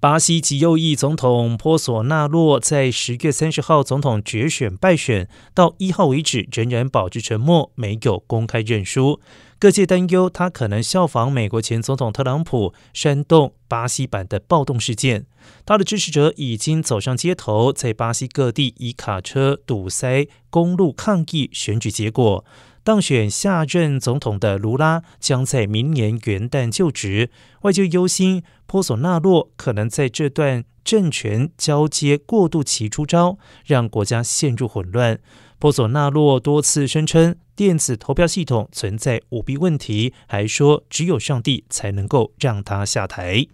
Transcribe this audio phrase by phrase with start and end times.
[0.00, 9.20] 巴西极右翼总统波索纳洛在十月三十号总统决选败选，到一号为止仍然保持沉默，没有公开认输。
[9.58, 15.26] 各界担忧他可能效仿美国前总统特朗普，煽动巴西版的暴动事件。
[15.66, 22.42] 他的支持者已经走上街头，在巴西各地以卡车堵塞公路抗议选举结果。
[22.82, 27.30] 当选下任总统的卢拉将在明年元旦就职，
[27.62, 35.20] 外界忧心波索纳洛可能在这段政权交接过渡期出招，让国家陷入混乱。
[35.58, 43.46] 波索纳洛多次声称电子投票系统存在舞弊问题，还说只有上帝才能够让他下台。